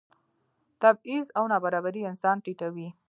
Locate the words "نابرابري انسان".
1.51-2.37